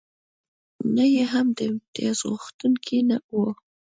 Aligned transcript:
نه 0.95 1.03
یې 1.13 1.23
هم 1.31 1.47
د 1.57 1.59
امتیازغوښتونکی 1.71 2.99
و. 3.31 3.37